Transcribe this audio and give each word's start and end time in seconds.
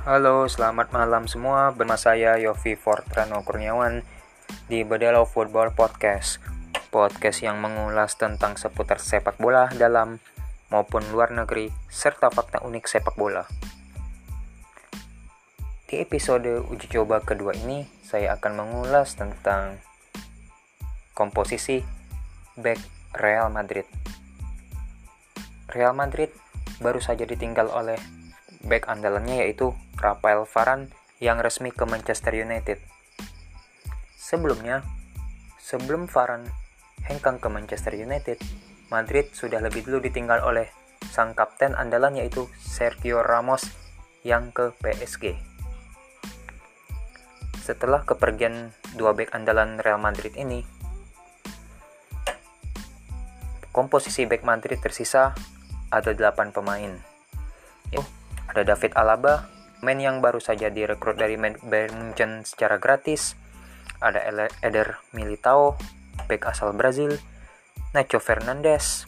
Halo, 0.00 0.48
selamat 0.48 0.96
malam 0.96 1.28
semua. 1.28 1.76
Bersama 1.76 2.00
saya 2.00 2.40
Yofi 2.40 2.72
Fortrano 2.72 3.44
Kurniawan 3.44 4.00
di 4.64 4.80
Bedalo 4.80 5.28
Football 5.28 5.76
Podcast. 5.76 6.40
Podcast 6.88 7.44
yang 7.44 7.60
mengulas 7.60 8.16
tentang 8.16 8.56
seputar 8.56 8.96
sepak 8.96 9.36
bola 9.36 9.68
dalam 9.76 10.16
maupun 10.72 11.04
luar 11.12 11.36
negeri 11.36 11.68
serta 11.92 12.32
fakta 12.32 12.64
unik 12.64 12.84
sepak 12.88 13.12
bola. 13.20 13.44
Di 15.84 16.00
episode 16.00 16.48
uji 16.48 16.88
coba 16.96 17.20
kedua 17.20 17.52
ini, 17.52 17.84
saya 18.00 18.40
akan 18.40 18.56
mengulas 18.56 19.20
tentang 19.20 19.84
komposisi 21.12 21.84
back 22.56 22.80
Real 23.20 23.52
Madrid. 23.52 23.84
Real 25.68 25.92
Madrid 25.92 26.32
baru 26.80 27.04
saja 27.04 27.28
ditinggal 27.28 27.68
oleh 27.68 28.00
back 28.64 28.88
andalannya 28.88 29.44
yaitu 29.46 29.72
Rafael 29.96 30.44
Varane 30.44 30.92
yang 31.20 31.40
resmi 31.40 31.72
ke 31.72 31.84
Manchester 31.84 32.32
United. 32.36 32.80
Sebelumnya, 34.16 34.84
sebelum 35.60 36.08
Varane 36.08 36.48
hengkang 37.04 37.40
ke 37.40 37.48
Manchester 37.48 37.96
United, 37.96 38.40
Madrid 38.92 39.32
sudah 39.32 39.60
lebih 39.62 39.86
dulu 39.86 40.02
ditinggal 40.04 40.44
oleh 40.44 40.68
sang 41.08 41.32
kapten 41.32 41.72
andalan 41.74 42.18
yaitu 42.20 42.46
Sergio 42.60 43.24
Ramos 43.24 43.64
yang 44.26 44.52
ke 44.52 44.76
PSG. 44.84 45.38
Setelah 47.60 48.04
kepergian 48.04 48.74
dua 48.98 49.14
back 49.14 49.32
andalan 49.32 49.78
Real 49.80 50.00
Madrid 50.00 50.34
ini, 50.36 50.66
komposisi 53.70 54.26
back 54.26 54.42
Madrid 54.42 54.82
tersisa 54.82 55.32
ada 55.90 56.10
8 56.10 56.50
pemain. 56.54 56.98
Yuk, 57.94 58.06
ada 58.50 58.66
David 58.66 58.98
Alaba, 58.98 59.46
main 59.86 60.02
yang 60.02 60.18
baru 60.18 60.42
saja 60.42 60.74
direkrut 60.74 61.14
dari 61.14 61.38
Bayern 61.38 61.94
Munchen 61.94 62.42
secara 62.42 62.82
gratis. 62.82 63.38
Ada 64.02 64.50
Eder 64.58 64.98
Militao, 65.14 65.78
back 66.26 66.50
asal 66.50 66.74
Brazil. 66.74 67.14
Nacho 67.94 68.18
Fernandez, 68.18 69.06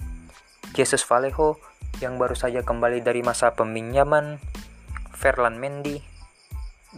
Jesus 0.74 1.02
Vallejo 1.02 1.58
yang 1.98 2.22
baru 2.22 2.38
saja 2.38 2.62
kembali 2.62 3.02
dari 3.02 3.26
masa 3.26 3.50
peminjaman. 3.54 4.38
Ferland 5.10 5.58
Mendy, 5.58 6.02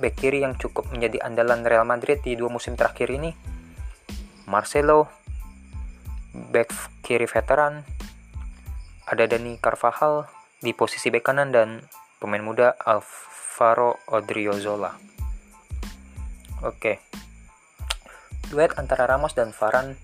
back 0.00 0.16
kiri 0.16 0.44
yang 0.44 0.56
cukup 0.56 0.88
menjadi 0.92 1.24
andalan 1.24 1.64
Real 1.64 1.84
Madrid 1.84 2.24
di 2.24 2.36
dua 2.36 2.48
musim 2.48 2.72
terakhir 2.76 3.08
ini. 3.12 3.32
Marcelo, 4.48 5.08
back 6.52 6.72
kiri 7.00 7.24
veteran. 7.24 7.84
Ada 9.04 9.28
Dani 9.28 9.60
Carvajal 9.60 10.24
di 10.64 10.72
posisi 10.72 11.12
bek 11.12 11.20
kanan 11.20 11.52
dan 11.52 11.84
pemain 12.24 12.40
muda 12.40 12.72
Alvaro 12.80 14.00
Odriozola. 14.08 14.96
Oke. 16.64 17.04
Duet 18.48 18.72
antara 18.80 19.04
Ramos 19.04 19.36
dan 19.36 19.52
Varane 19.52 20.00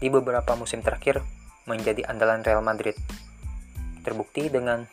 di 0.00 0.08
beberapa 0.08 0.56
musim 0.56 0.80
terakhir 0.80 1.20
menjadi 1.68 2.08
andalan 2.08 2.40
Real 2.40 2.64
Madrid. 2.64 2.96
Terbukti 4.00 4.48
dengan 4.48 4.88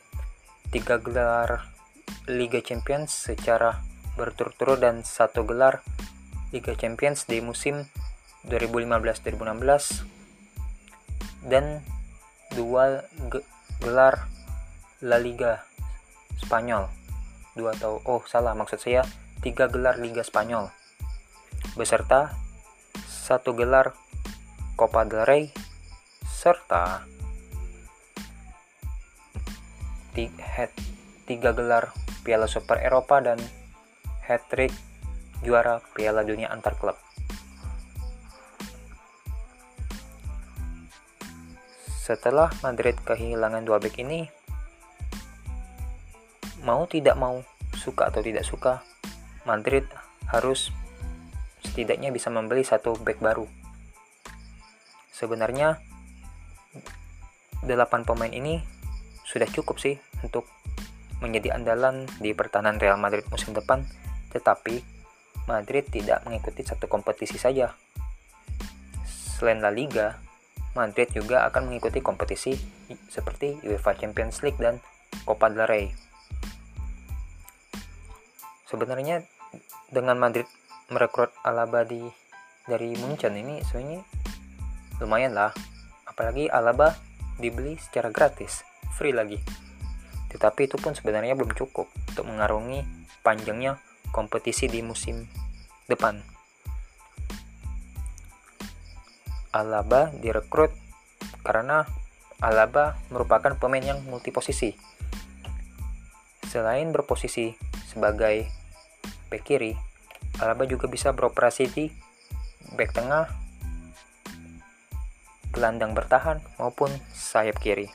tiga 0.68 1.00
gelar 1.00 1.72
Liga 2.28 2.60
Champions 2.60 3.16
secara 3.16 3.80
berturut-turut 4.20 4.84
dan 4.84 5.08
satu 5.08 5.48
gelar 5.48 5.80
Liga 6.52 6.76
Champions 6.76 7.24
di 7.24 7.40
musim 7.40 7.88
2015-2016 8.52 10.04
dan 11.48 11.80
dua 12.52 13.08
gelar 13.80 14.28
La 15.00 15.16
Liga 15.16 15.64
Spanyol. 16.40 16.88
Dua 17.56 17.72
atau 17.72 18.04
oh 18.04 18.24
salah 18.28 18.52
maksud 18.52 18.80
saya 18.80 19.08
tiga 19.40 19.70
gelar 19.70 19.96
Liga 20.02 20.26
Spanyol 20.26 20.68
beserta 21.76 22.34
satu 23.06 23.52
gelar 23.54 23.94
Copa 24.80 25.04
del 25.06 25.28
Rey 25.28 25.52
serta 26.26 27.04
tiga 31.28 31.52
gelar 31.52 31.92
Piala 32.24 32.48
Super 32.48 32.80
Eropa 32.80 33.20
dan 33.20 33.38
hat-trick 34.24 34.72
juara 35.44 35.84
Piala 35.94 36.24
Dunia 36.24 36.50
antar 36.50 36.80
klub. 36.80 36.96
Setelah 42.06 42.54
Madrid 42.62 42.96
kehilangan 43.02 43.66
dua 43.66 43.82
back 43.82 43.98
ini, 44.00 44.30
mau 46.66 46.90
tidak 46.90 47.14
mau, 47.16 47.46
suka 47.78 48.10
atau 48.10 48.26
tidak 48.26 48.42
suka, 48.42 48.82
Madrid 49.46 49.86
harus 50.34 50.74
setidaknya 51.62 52.10
bisa 52.10 52.34
membeli 52.34 52.66
satu 52.66 52.98
back 52.98 53.22
baru. 53.22 53.46
Sebenarnya 55.14 55.78
8 57.62 57.70
pemain 58.10 58.34
ini 58.34 58.60
sudah 59.24 59.46
cukup 59.46 59.78
sih 59.78 60.02
untuk 60.26 60.50
menjadi 61.22 61.56
andalan 61.56 62.10
di 62.18 62.34
pertahanan 62.34 62.82
Real 62.82 62.98
Madrid 62.98 63.24
musim 63.30 63.54
depan, 63.54 63.86
tetapi 64.34 64.82
Madrid 65.46 65.86
tidak 65.94 66.26
mengikuti 66.26 66.66
satu 66.66 66.90
kompetisi 66.90 67.38
saja. 67.38 67.78
Selain 69.38 69.62
La 69.62 69.70
Liga, 69.70 70.18
Madrid 70.74 71.14
juga 71.14 71.46
akan 71.46 71.70
mengikuti 71.70 72.02
kompetisi 72.02 72.58
seperti 73.08 73.62
UEFA 73.64 73.96
Champions 73.96 74.42
League 74.42 74.60
dan 74.60 74.82
Copa 75.24 75.48
del 75.48 75.66
Rey 75.70 76.05
sebenarnya 78.76 79.24
dengan 79.88 80.20
Madrid 80.20 80.44
merekrut 80.92 81.32
Alaba 81.48 81.88
di 81.88 82.04
dari 82.68 82.92
Munchen 83.00 83.32
ini 83.40 83.64
sebenarnya 83.64 84.04
lumayan 85.00 85.32
lah. 85.32 85.56
Apalagi 86.04 86.52
Alaba 86.52 86.92
dibeli 87.40 87.80
secara 87.80 88.12
gratis 88.12 88.68
free 89.00 89.16
lagi. 89.16 89.40
Tetapi 90.28 90.68
itu 90.68 90.76
pun 90.76 90.92
sebenarnya 90.92 91.40
belum 91.40 91.56
cukup 91.56 91.88
untuk 91.88 92.28
mengarungi 92.28 92.84
panjangnya 93.24 93.80
kompetisi 94.12 94.68
di 94.68 94.84
musim 94.84 95.24
depan. 95.88 96.20
Alaba 99.56 100.12
direkrut 100.20 100.76
karena 101.48 101.88
Alaba 102.44 103.00
merupakan 103.08 103.56
pemain 103.56 103.80
yang 103.80 104.04
multiposisi. 104.04 104.76
Selain 106.52 106.92
berposisi 106.92 107.56
sebagai 107.88 108.65
back 109.36 109.44
kiri, 109.44 109.76
Alaba 110.40 110.64
juga 110.64 110.88
bisa 110.88 111.12
beroperasi 111.12 111.68
di 111.76 111.92
back 112.80 112.96
tengah, 112.96 113.28
gelandang 115.52 115.92
bertahan 115.92 116.40
maupun 116.56 116.88
sayap 117.12 117.60
kiri. 117.60 117.92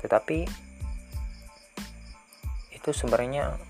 Tetapi 0.00 0.48
itu 2.72 2.90
sebenarnya 2.96 3.60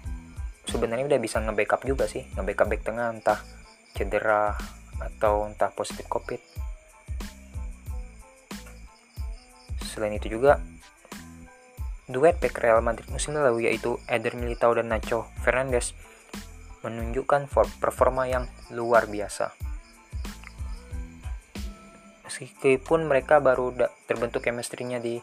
sebenarnya 0.70 1.10
udah 1.10 1.18
bisa 1.18 1.42
nge-backup 1.42 1.82
juga 1.82 2.06
sih, 2.06 2.22
nge-backup 2.38 2.70
back 2.70 2.82
tengah 2.86 3.10
entah 3.10 3.42
cedera 3.98 4.54
atau 5.02 5.50
entah 5.50 5.74
positif 5.74 6.06
covid. 6.06 6.38
Selain 9.82 10.14
itu 10.14 10.30
juga 10.30 10.62
Duet 12.04 12.36
back 12.36 12.60
Real 12.60 12.84
Madrid 12.84 13.08
musim 13.08 13.32
lalu 13.32 13.64
yaitu 13.64 13.96
Eder 14.04 14.36
Militao 14.36 14.76
dan 14.76 14.92
Nacho 14.92 15.24
Fernandez 15.40 15.96
menunjukkan 16.84 17.48
performa 17.80 18.28
yang 18.28 18.44
luar 18.68 19.08
biasa. 19.08 19.56
Meskipun 22.28 23.08
mereka 23.08 23.40
baru 23.40 23.72
terbentuk 24.04 24.44
chemistry-nya 24.44 25.00
di 25.00 25.22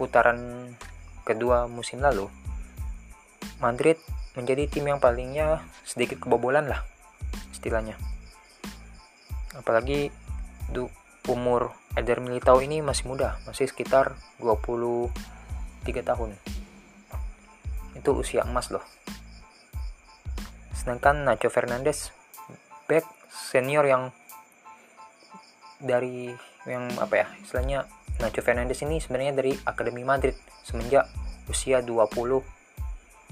putaran 0.00 0.72
kedua 1.28 1.68
musim 1.68 2.00
lalu, 2.00 2.32
Madrid 3.60 4.00
menjadi 4.32 4.64
tim 4.70 4.88
yang 4.88 5.02
palingnya 5.02 5.60
sedikit 5.84 6.24
kebobolan 6.24 6.72
lah 6.72 6.88
istilahnya. 7.52 8.00
Apalagi 9.52 10.08
umur 11.28 11.76
Eder 11.92 12.24
Militao 12.24 12.64
ini 12.64 12.80
masih 12.80 13.04
muda, 13.12 13.36
masih 13.44 13.68
sekitar 13.68 14.16
20 14.40 15.12
3 15.84 16.02
tahun. 16.02 16.34
Itu 17.98 18.16
usia 18.18 18.46
emas 18.46 18.70
loh. 18.70 18.82
Sedangkan 20.74 21.26
Nacho 21.26 21.52
Fernandez 21.52 22.14
back 22.88 23.04
senior 23.28 23.84
yang 23.84 24.08
dari 25.78 26.32
yang 26.66 26.90
apa 26.98 27.14
ya 27.22 27.26
istilahnya 27.44 27.84
Nacho 28.18 28.42
Fernandez 28.42 28.82
ini 28.82 28.98
sebenarnya 28.98 29.36
dari 29.36 29.52
Akademi 29.62 30.02
Madrid 30.02 30.34
semenjak 30.66 31.06
usia 31.46 31.84
20 31.84 32.42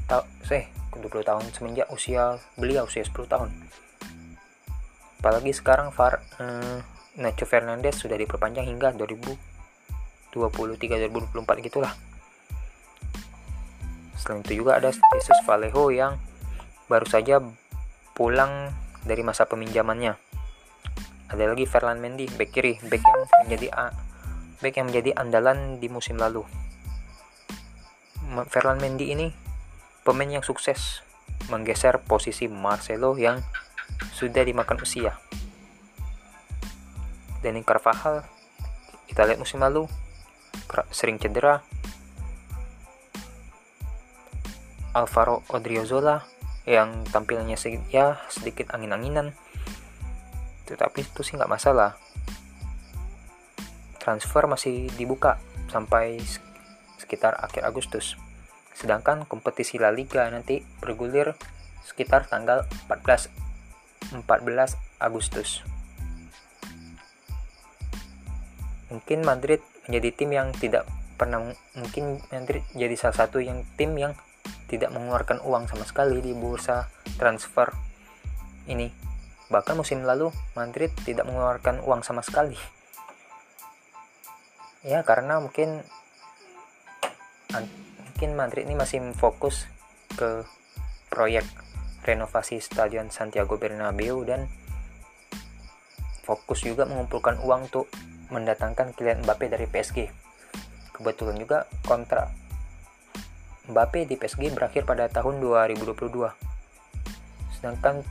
tahun 0.07 0.27
eh 0.53 0.69
20 0.95 1.29
tahun 1.29 1.45
semenjak 1.53 1.89
usia 1.93 2.39
beliau 2.57 2.87
usia 2.87 3.05
10 3.05 3.13
tahun. 3.29 3.51
Apalagi 5.21 5.53
sekarang 5.53 5.91
Far 5.91 6.23
eh, 6.39 6.81
Nacho 7.17 7.49
Fernandez 7.49 7.97
sudah 7.97 8.21
diperpanjang 8.21 8.69
hingga 8.69 8.93
2023 8.95 10.37
2024 10.37 11.67
gitulah 11.67 11.93
Selain 14.17 14.41
itu 14.43 14.65
juga 14.65 14.81
ada 14.81 14.91
Jesus 14.91 15.39
Vallejo 15.45 15.93
yang 15.93 16.17
baru 16.89 17.07
saja 17.07 17.39
pulang 18.17 18.73
dari 19.05 19.23
masa 19.23 19.45
peminjamannya. 19.47 20.17
Ada 21.31 21.53
lagi 21.53 21.67
Ferland 21.69 22.01
Mendy, 22.01 22.27
back 22.33 22.51
kiri, 22.55 22.81
back 22.87 23.03
yang 23.03 23.21
menjadi 23.47 23.69
back 24.63 24.75
yang 24.75 24.87
menjadi 24.89 25.11
andalan 25.19 25.79
di 25.79 25.87
musim 25.93 26.17
lalu. 26.17 26.43
Ferland 28.51 28.83
Mendy 28.83 29.15
ini 29.15 29.31
pemain 30.03 30.27
yang 30.27 30.43
sukses 30.43 31.03
menggeser 31.51 32.03
posisi 32.03 32.51
Marcelo 32.51 33.15
yang 33.15 33.43
sudah 34.15 34.43
dimakan 34.43 34.83
usia. 34.83 35.19
Danny 37.43 37.63
Carvajal 37.63 38.27
kita 39.07 39.23
lihat 39.27 39.39
musim 39.39 39.63
lalu 39.63 39.87
sering 40.91 41.19
cedera. 41.23 41.63
Alvaro 44.97 45.45
Odriozola 45.53 46.25
yang 46.65 47.05
tampilnya 47.13 47.61
ya 47.93 48.17
sedikit 48.33 48.73
angin-anginan. 48.73 49.37
Tetapi 50.65 51.05
itu 51.05 51.21
sih 51.21 51.37
nggak 51.37 51.53
masalah. 51.53 52.01
Transfer 54.01 54.49
masih 54.49 54.89
dibuka 54.97 55.37
sampai 55.69 56.17
sekitar 56.97 57.37
akhir 57.37 57.69
Agustus. 57.69 58.17
Sedangkan 58.73 59.29
kompetisi 59.29 59.77
La 59.77 59.93
Liga 59.93 60.25
nanti 60.33 60.65
bergulir 60.81 61.37
sekitar 61.85 62.25
tanggal 62.33 62.65
14 62.89 63.29
14 64.25 64.25
Agustus. 64.97 65.61
Mungkin 68.89 69.29
Madrid 69.29 69.61
menjadi 69.85 70.09
tim 70.17 70.31
yang 70.33 70.49
tidak 70.57 70.89
pernah 71.21 71.53
mungkin 71.75 72.21
Madrid 72.29 72.63
jadi 72.73 72.93
salah 72.97 73.27
satu 73.27 73.41
yang 73.41 73.65
tim 73.77 73.93
yang 73.97 74.13
tidak 74.67 74.91
mengeluarkan 74.91 75.43
uang 75.47 75.71
sama 75.71 75.87
sekali 75.87 76.19
di 76.21 76.35
bursa 76.35 76.91
transfer 77.17 77.71
ini 78.67 79.07
Bahkan 79.47 79.79
musim 79.79 80.03
lalu 80.03 80.35
Madrid 80.59 80.91
tidak 81.07 81.27
mengeluarkan 81.27 81.83
uang 81.87 82.03
sama 82.03 82.23
sekali. 82.23 82.59
Ya 84.87 85.03
karena 85.03 85.43
mungkin 85.43 85.83
mungkin 88.07 88.31
Madrid 88.39 88.71
ini 88.71 88.79
masih 88.79 89.03
fokus 89.19 89.67
ke 90.15 90.47
proyek 91.11 91.43
renovasi 92.07 92.63
Stadion 92.63 93.11
Santiago 93.11 93.59
Bernabeu 93.59 94.23
dan 94.23 94.47
fokus 96.23 96.63
juga 96.63 96.87
mengumpulkan 96.87 97.43
uang 97.43 97.67
untuk 97.67 97.91
mendatangkan 98.31 98.95
Kylian 98.95 99.27
Mbappe 99.27 99.51
dari 99.51 99.67
PSG. 99.67 100.07
Kebetulan 100.95 101.35
juga 101.35 101.67
kontrak 101.83 102.31
Mbappe 103.67 104.07
di 104.07 104.15
PSG 104.15 104.55
berakhir 104.55 104.87
pada 104.87 105.11
tahun 105.11 105.43
2022. 105.43 106.07
Sedangkan 107.59 108.07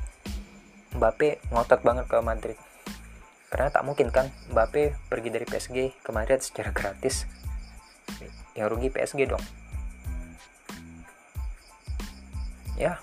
Mbappe 0.99 1.39
ngotot 1.51 1.79
banget 1.79 2.05
ke 2.11 2.17
Madrid. 2.19 2.57
Karena 3.47 3.71
tak 3.71 3.87
mungkin 3.87 4.11
kan 4.11 4.27
Mbappe 4.51 4.95
pergi 5.07 5.29
dari 5.31 5.47
PSG 5.47 6.03
ke 6.03 6.09
Madrid 6.11 6.43
secara 6.43 6.75
gratis. 6.75 7.23
Yang 8.51 8.67
rugi 8.67 8.89
PSG 8.91 9.31
dong. 9.31 9.43
Ya 12.75 12.99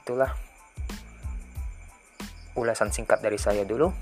itulah 0.00 0.32
ulasan 2.56 2.88
singkat 2.88 3.20
dari 3.20 3.36
saya 3.36 3.68
dulu. 3.68 3.92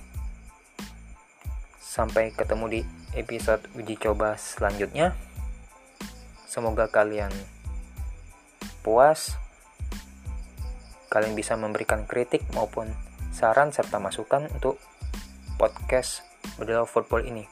Sampai 1.82 2.30
ketemu 2.30 2.64
di 2.70 2.80
episode 3.18 3.66
uji 3.74 3.98
coba 3.98 4.38
selanjutnya. 4.38 5.18
Semoga 6.46 6.86
kalian 6.86 7.32
puas 8.82 9.38
kalian 11.08 11.38
bisa 11.38 11.54
memberikan 11.54 12.04
kritik 12.08 12.42
maupun 12.56 12.90
saran 13.30 13.70
serta 13.70 14.02
masukan 14.02 14.48
untuk 14.52 14.82
podcast 15.56 16.26
Bedel 16.58 16.84
Football 16.84 17.28
ini. 17.28 17.44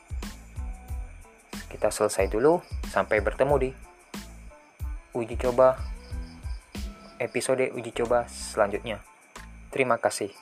Kita 1.70 1.88
selesai 1.88 2.26
dulu, 2.28 2.58
sampai 2.90 3.22
bertemu 3.22 3.54
di 3.62 3.70
uji 5.14 5.36
coba 5.38 5.78
episode 7.20 7.68
uji 7.76 7.92
coba 7.94 8.26
selanjutnya. 8.26 9.04
Terima 9.70 10.00
kasih. 10.00 10.32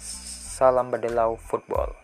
Salam 0.00 0.90
Bedelau 0.90 1.38
Football. 1.38 1.94